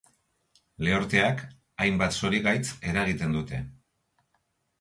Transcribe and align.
Lehorteak 0.85 1.43
hainbat 1.85 2.17
zorigaitz 2.23 2.67
eragiten 2.93 3.37
dute. 3.39 3.61